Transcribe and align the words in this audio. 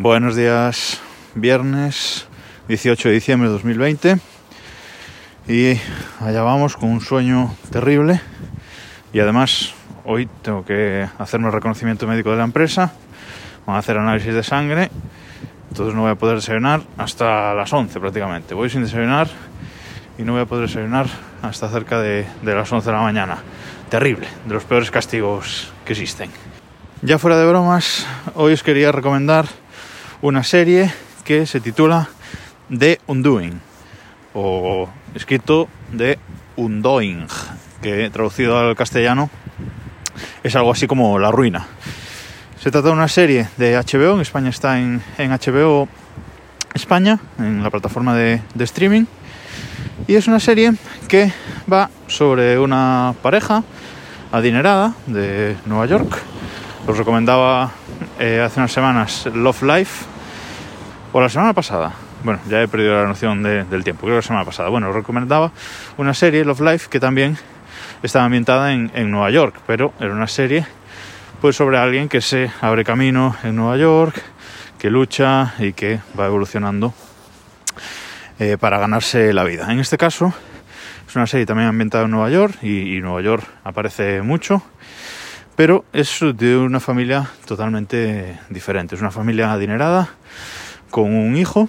Buenos 0.00 0.36
días, 0.36 1.00
viernes 1.34 2.28
18 2.68 3.08
de 3.08 3.14
diciembre 3.14 3.48
de 3.48 3.54
2020 3.54 4.20
y 5.48 5.72
allá 6.20 6.42
vamos 6.44 6.76
con 6.76 6.90
un 6.90 7.00
sueño 7.00 7.52
terrible. 7.72 8.20
Y 9.12 9.18
además 9.18 9.74
hoy 10.04 10.28
tengo 10.42 10.64
que 10.64 11.08
hacerme 11.18 11.48
el 11.48 11.52
reconocimiento 11.52 12.06
médico 12.06 12.30
de 12.30 12.36
la 12.36 12.44
empresa, 12.44 12.92
van 13.66 13.74
a 13.74 13.80
hacer 13.80 13.98
análisis 13.98 14.32
de 14.32 14.44
sangre, 14.44 14.88
entonces 15.68 15.96
no 15.96 16.02
voy 16.02 16.12
a 16.12 16.14
poder 16.14 16.36
desayunar 16.36 16.82
hasta 16.96 17.52
las 17.54 17.72
11 17.72 17.98
prácticamente, 17.98 18.54
voy 18.54 18.70
sin 18.70 18.82
desayunar 18.82 19.26
y 20.16 20.22
no 20.22 20.34
voy 20.34 20.42
a 20.42 20.46
poder 20.46 20.68
desayunar 20.68 21.06
hasta 21.42 21.68
cerca 21.70 22.00
de, 22.00 22.24
de 22.42 22.54
las 22.54 22.70
11 22.70 22.88
de 22.88 22.96
la 22.96 23.02
mañana, 23.02 23.38
terrible, 23.88 24.28
de 24.46 24.54
los 24.54 24.62
peores 24.62 24.92
castigos 24.92 25.72
que 25.84 25.94
existen. 25.94 26.30
Ya 27.02 27.18
fuera 27.18 27.36
de 27.36 27.48
bromas, 27.48 28.06
hoy 28.36 28.52
os 28.52 28.62
quería 28.62 28.92
recomendar 28.92 29.46
una 30.20 30.42
serie 30.42 30.92
que 31.24 31.46
se 31.46 31.60
titula 31.60 32.08
The 32.76 33.00
Undoing, 33.06 33.60
o 34.34 34.88
escrito 35.14 35.68
de 35.92 36.18
Undoing, 36.56 37.26
que 37.82 38.10
traducido 38.10 38.58
al 38.58 38.74
castellano 38.74 39.30
es 40.42 40.56
algo 40.56 40.72
así 40.72 40.86
como 40.86 41.18
La 41.18 41.30
Ruina. 41.30 41.66
Se 42.58 42.70
trata 42.70 42.88
de 42.88 42.94
una 42.94 43.08
serie 43.08 43.48
de 43.56 43.76
HBO, 43.76 44.14
en 44.14 44.20
España 44.20 44.50
está 44.50 44.80
en, 44.80 45.00
en 45.18 45.30
HBO 45.30 45.88
España, 46.74 47.20
en 47.38 47.62
la 47.62 47.70
plataforma 47.70 48.14
de, 48.16 48.42
de 48.54 48.64
streaming, 48.64 49.04
y 50.08 50.16
es 50.16 50.26
una 50.26 50.40
serie 50.40 50.74
que 51.06 51.32
va 51.72 51.90
sobre 52.08 52.58
una 52.58 53.14
pareja 53.22 53.62
adinerada 54.32 54.94
de 55.06 55.56
Nueva 55.66 55.86
York. 55.86 56.18
Os 56.86 56.96
recomendaba 56.96 57.72
eh, 58.18 58.40
hace 58.40 58.58
unas 58.58 58.72
semanas 58.72 59.26
Love 59.32 59.62
Life, 59.62 60.04
o 61.12 61.20
la 61.20 61.28
semana 61.28 61.52
pasada, 61.52 61.92
bueno, 62.24 62.40
ya 62.48 62.60
he 62.60 62.66
perdido 62.66 62.94
la 62.94 63.06
noción 63.06 63.42
de, 63.42 63.62
del 63.64 63.84
tiempo, 63.84 64.02
creo 64.02 64.14
que 64.14 64.18
la 64.18 64.22
semana 64.22 64.44
pasada, 64.44 64.68
bueno, 64.70 64.92
recomendaba 64.92 65.52
una 65.96 66.14
serie, 66.14 66.44
Love 66.44 66.60
Life, 66.60 66.88
que 66.90 66.98
también 66.98 67.38
estaba 68.02 68.24
ambientada 68.24 68.72
en, 68.72 69.10
Nueva 69.10 69.30
York, 69.30 69.60
pero 69.66 69.92
era 70.00 70.12
una 70.12 70.26
serie 70.26 70.66
pues 71.40 71.54
sobre 71.54 71.78
alguien 71.78 72.08
que 72.08 72.20
se 72.20 72.50
abre 72.60 72.84
camino 72.84 73.36
en 73.44 73.54
Nueva 73.54 73.76
York, 73.76 74.20
que 74.78 74.90
lucha 74.90 75.54
y 75.60 75.72
que 75.72 76.00
va 76.18 76.26
evolucionando 76.26 76.92
eh, 78.40 78.56
para 78.58 78.78
ganarse 78.78 79.32
la 79.32 79.44
vida. 79.44 79.72
En 79.72 79.78
este 79.78 79.96
caso 79.96 80.34
es 81.06 81.14
una 81.14 81.28
serie 81.28 81.46
también 81.46 81.68
ambientada 81.68 82.04
en 82.04 82.10
Nueva 82.10 82.30
York 82.30 82.62
y 82.62 83.00
Nueva 83.00 83.22
York 83.22 83.44
aparece 83.62 84.22
mucho 84.22 84.62
pero 85.58 85.84
es 85.92 86.20
de 86.36 86.56
una 86.56 86.78
familia 86.78 87.32
totalmente 87.44 88.38
diferente. 88.48 88.94
Es 88.94 89.00
una 89.00 89.10
familia 89.10 89.52
adinerada, 89.52 90.08
con 90.88 91.12
un 91.12 91.36
hijo, 91.36 91.68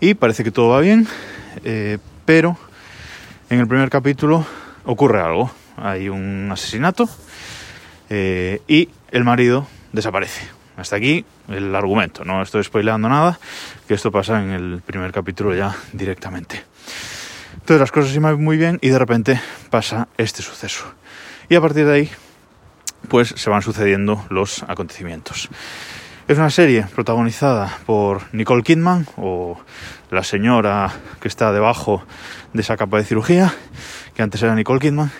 y 0.00 0.14
parece 0.14 0.42
que 0.42 0.50
todo 0.50 0.70
va 0.70 0.80
bien, 0.80 1.06
eh, 1.62 1.98
pero 2.24 2.58
en 3.48 3.60
el 3.60 3.68
primer 3.68 3.90
capítulo 3.90 4.44
ocurre 4.84 5.20
algo. 5.20 5.52
Hay 5.76 6.08
un 6.08 6.48
asesinato 6.50 7.08
eh, 8.10 8.60
y 8.66 8.88
el 9.12 9.22
marido 9.22 9.68
desaparece. 9.92 10.42
Hasta 10.76 10.96
aquí 10.96 11.24
el 11.46 11.72
argumento, 11.76 12.24
no 12.24 12.42
estoy 12.42 12.64
spoileando 12.64 13.08
nada, 13.08 13.38
que 13.86 13.94
esto 13.94 14.10
pasa 14.10 14.42
en 14.42 14.50
el 14.50 14.82
primer 14.84 15.12
capítulo 15.12 15.54
ya 15.54 15.76
directamente. 15.92 16.64
Entonces 17.52 17.78
las 17.78 17.92
cosas 17.92 18.10
se 18.10 18.18
van 18.18 18.42
muy 18.42 18.56
bien 18.56 18.80
y 18.80 18.88
de 18.88 18.98
repente 18.98 19.40
pasa 19.70 20.08
este 20.16 20.42
suceso. 20.42 20.86
Y 21.48 21.54
a 21.54 21.60
partir 21.60 21.86
de 21.86 21.94
ahí 21.94 22.10
pues 23.08 23.34
se 23.36 23.50
van 23.50 23.62
sucediendo 23.62 24.24
los 24.30 24.62
acontecimientos. 24.64 25.48
Es 26.28 26.36
una 26.36 26.50
serie 26.50 26.84
protagonizada 26.94 27.78
por 27.86 28.22
Nicole 28.34 28.62
Kidman, 28.62 29.06
o 29.16 29.58
la 30.10 30.22
señora 30.22 30.92
que 31.20 31.28
está 31.28 31.52
debajo 31.52 32.04
de 32.52 32.60
esa 32.60 32.76
capa 32.76 32.98
de 32.98 33.04
cirugía, 33.04 33.54
que 34.14 34.22
antes 34.22 34.42
era 34.42 34.54
Nicole 34.54 34.78
Kidman, 34.78 35.10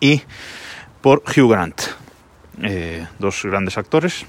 y 0.00 0.22
por 1.02 1.22
Hugh 1.26 1.50
Grant, 1.50 1.82
eh, 2.62 3.06
dos 3.18 3.42
grandes 3.44 3.76
actores. 3.76 4.24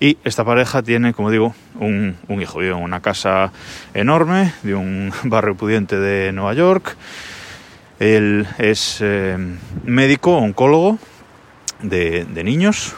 Y 0.00 0.18
esta 0.24 0.44
pareja 0.44 0.82
tiene, 0.82 1.14
como 1.14 1.30
digo, 1.30 1.54
un, 1.78 2.16
hijo. 2.40 2.58
Vive 2.58 2.72
en 2.72 2.82
una 2.82 3.00
casa 3.00 3.52
enorme 3.94 4.52
de 4.62 4.74
un 4.74 5.12
barrio 5.24 5.54
pudiente 5.54 5.98
de 5.98 6.32
Nueva 6.32 6.54
York. 6.54 6.96
Él 8.00 8.46
es 8.58 8.98
eh, 9.00 9.38
médico, 9.84 10.36
oncólogo, 10.36 10.98
de, 11.82 12.44
niños 12.44 12.94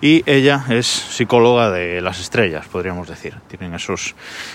y 0.00 0.22
ella 0.26 0.64
es 0.68 0.86
psicóloga 0.86 1.70
de 1.70 2.00
las 2.00 2.20
estrellas, 2.20 2.66
podríamos 2.66 3.08
decir. 3.08 3.34
Tienen 3.48 3.74
esos, 3.74 4.14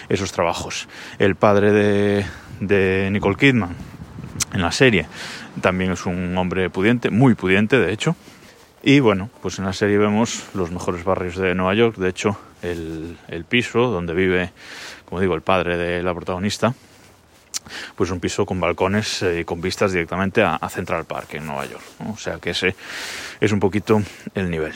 esos 0.09 0.31
trabajos. 0.31 0.87
El 1.19 1.35
padre 1.35 1.71
de, 1.71 2.25
de 2.59 3.09
Nicole 3.11 3.35
Kidman 3.35 3.75
en 4.53 4.61
la 4.61 4.71
serie 4.71 5.07
también 5.61 5.91
es 5.91 6.05
un 6.05 6.37
hombre 6.37 6.69
pudiente, 6.69 7.09
muy 7.09 7.35
pudiente 7.35 7.77
de 7.79 7.91
hecho. 7.91 8.15
Y 8.81 8.99
bueno, 8.99 9.29
pues 9.41 9.59
en 9.59 9.65
la 9.65 9.73
serie 9.73 9.97
vemos 9.97 10.43
los 10.53 10.71
mejores 10.71 11.03
barrios 11.03 11.37
de 11.37 11.55
Nueva 11.55 11.73
York. 11.73 11.97
De 11.97 12.09
hecho, 12.09 12.37
el, 12.61 13.17
el 13.29 13.45
piso 13.45 13.87
donde 13.87 14.13
vive, 14.13 14.51
como 15.05 15.21
digo, 15.21 15.35
el 15.35 15.41
padre 15.41 15.77
de 15.77 16.03
la 16.03 16.13
protagonista, 16.13 16.73
pues 17.95 18.11
un 18.11 18.19
piso 18.19 18.45
con 18.45 18.59
balcones 18.59 19.21
y 19.21 19.25
eh, 19.25 19.45
con 19.45 19.61
vistas 19.61 19.91
directamente 19.91 20.41
a, 20.41 20.59
Central 20.69 21.05
Park 21.05 21.35
en 21.35 21.45
Nueva 21.45 21.65
York. 21.65 21.83
O 22.11 22.17
sea 22.17 22.37
que 22.37 22.51
ese 22.51 22.75
es 23.39 23.51
un 23.51 23.59
poquito 23.59 24.01
el 24.33 24.49
nivel. 24.49 24.73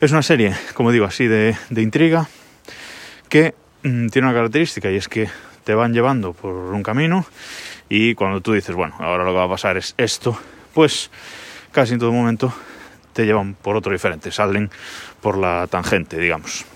Es 0.00 0.10
una 0.10 0.22
serie, 0.22 0.54
como 0.74 0.90
digo, 0.90 1.04
así 1.04 1.26
de, 1.26 1.56
de 1.70 1.82
intriga 1.82 2.28
que 3.28 3.54
mmm, 3.82 4.08
tiene 4.08 4.28
una 4.28 4.36
característica 4.36 4.90
y 4.90 4.96
es 4.96 5.08
que 5.08 5.28
te 5.64 5.74
van 5.74 5.92
llevando 5.92 6.32
por 6.32 6.54
un 6.54 6.82
camino 6.82 7.26
y 7.88 8.14
cuando 8.14 8.40
tú 8.40 8.52
dices, 8.52 8.74
bueno, 8.74 8.94
ahora 8.98 9.24
lo 9.24 9.30
que 9.30 9.36
va 9.36 9.44
a 9.44 9.48
pasar 9.48 9.76
es 9.76 9.94
esto, 9.96 10.38
pues 10.72 11.10
casi 11.72 11.94
en 11.94 12.00
todo 12.00 12.12
momento 12.12 12.52
te 13.12 13.24
llevan 13.24 13.54
por 13.54 13.76
otro 13.76 13.92
diferente, 13.92 14.30
salen 14.30 14.70
por 15.20 15.38
la 15.38 15.66
tangente, 15.68 16.18
digamos. 16.18 16.66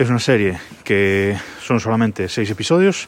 Es 0.00 0.08
una 0.08 0.18
serie 0.18 0.58
que 0.82 1.36
son 1.60 1.78
solamente 1.78 2.26
seis 2.30 2.48
episodios 2.48 3.06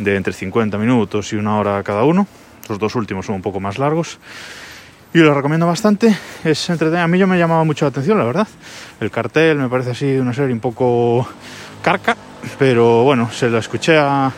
de 0.00 0.16
entre 0.16 0.32
50 0.32 0.76
minutos 0.78 1.32
y 1.32 1.36
una 1.36 1.60
hora 1.60 1.80
cada 1.84 2.02
uno. 2.02 2.26
Los 2.68 2.80
dos 2.80 2.96
últimos 2.96 3.26
son 3.26 3.36
un 3.36 3.42
poco 3.42 3.60
más 3.60 3.78
largos. 3.78 4.18
Y 5.12 5.18
lo 5.18 5.32
recomiendo 5.32 5.68
bastante. 5.68 6.12
Es 6.42 6.68
entretenida. 6.70 7.04
A 7.04 7.06
mí 7.06 7.20
yo 7.20 7.28
me 7.28 7.38
llamaba 7.38 7.62
mucho 7.62 7.84
la 7.84 7.90
atención, 7.90 8.18
la 8.18 8.24
verdad. 8.24 8.48
El 8.98 9.12
cartel 9.12 9.58
me 9.58 9.68
parece 9.68 9.92
así 9.92 10.16
una 10.16 10.34
serie 10.34 10.52
un 10.52 10.58
poco 10.58 11.24
carca. 11.80 12.16
Pero 12.58 13.04
bueno, 13.04 13.30
se 13.30 13.48
la 13.48 13.60
escuché 13.60 13.96
a, 13.96 14.32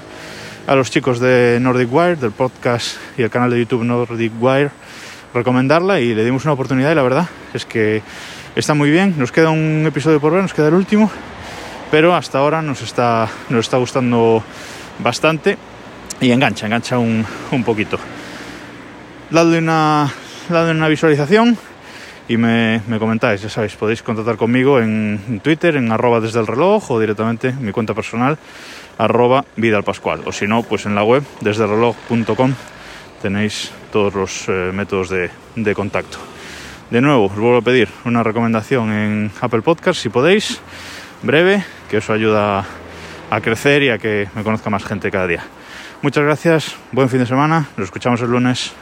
a 0.66 0.74
los 0.74 0.90
chicos 0.90 1.18
de 1.18 1.56
Nordic 1.62 1.90
Wire, 1.90 2.16
del 2.16 2.32
podcast 2.32 2.98
y 3.16 3.22
el 3.22 3.30
canal 3.30 3.48
de 3.48 3.60
YouTube 3.60 3.84
Nordic 3.84 4.32
Wire, 4.38 4.70
recomendarla 5.32 5.98
y 5.98 6.14
le 6.14 6.26
dimos 6.26 6.44
una 6.44 6.52
oportunidad 6.52 6.92
y 6.92 6.94
la 6.94 7.02
verdad 7.02 7.26
es 7.54 7.64
que 7.64 8.02
está 8.54 8.74
muy 8.74 8.90
bien. 8.90 9.14
Nos 9.16 9.32
queda 9.32 9.48
un 9.48 9.84
episodio 9.86 10.20
por 10.20 10.34
ver, 10.34 10.42
nos 10.42 10.52
queda 10.52 10.68
el 10.68 10.74
último 10.74 11.10
pero 11.90 12.14
hasta 12.14 12.38
ahora 12.38 12.62
nos 12.62 12.82
está, 12.82 13.28
nos 13.48 13.66
está 13.66 13.76
gustando 13.76 14.42
bastante 14.98 15.56
y 16.20 16.30
engancha, 16.30 16.66
engancha 16.66 16.98
un, 16.98 17.24
un 17.50 17.64
poquito. 17.64 17.98
Dadle 19.30 19.58
una, 19.58 20.12
dadle 20.48 20.72
una 20.72 20.88
visualización 20.88 21.56
y 22.28 22.36
me, 22.36 22.80
me, 22.86 22.98
comentáis, 22.98 23.42
ya 23.42 23.48
sabéis, 23.48 23.76
podéis 23.76 24.02
contactar 24.02 24.36
conmigo 24.36 24.80
en 24.80 25.40
Twitter, 25.42 25.76
en 25.76 25.92
arroba 25.92 26.20
desde 26.20 26.40
el 26.40 26.46
reloj 26.46 26.90
o 26.90 27.00
directamente 27.00 27.48
en 27.48 27.64
mi 27.64 27.72
cuenta 27.72 27.94
personal, 27.94 28.38
arroba 28.98 29.44
vida 29.56 29.76
al 29.76 29.84
pascual. 29.84 30.22
O 30.26 30.32
si 30.32 30.46
no, 30.46 30.62
pues 30.62 30.86
en 30.86 30.94
la 30.94 31.04
web 31.04 31.22
desde 31.40 31.64
el 31.64 31.70
reloj.com 31.70 32.54
tenéis 33.22 33.70
todos 33.92 34.14
los 34.14 34.48
eh, 34.48 34.70
métodos 34.72 35.08
de, 35.08 35.30
de 35.54 35.74
contacto. 35.74 36.18
De 36.90 37.00
nuevo, 37.00 37.26
os 37.26 37.34
vuelvo 37.34 37.58
a 37.58 37.62
pedir 37.62 37.88
una 38.04 38.22
recomendación 38.22 38.92
en 38.92 39.32
Apple 39.40 39.62
Podcast 39.62 40.00
si 40.00 40.08
podéis 40.08 40.60
breve, 41.22 41.64
que 41.88 41.98
eso 41.98 42.12
ayuda 42.12 42.64
a 43.30 43.40
crecer 43.40 43.82
y 43.82 43.90
a 43.90 43.98
que 43.98 44.28
me 44.34 44.42
conozca 44.42 44.70
más 44.70 44.84
gente 44.84 45.10
cada 45.10 45.26
día. 45.26 45.42
Muchas 46.02 46.24
gracias, 46.24 46.76
buen 46.92 47.08
fin 47.08 47.20
de 47.20 47.26
semana, 47.26 47.66
nos 47.76 47.86
escuchamos 47.86 48.20
el 48.20 48.30
lunes. 48.30 48.72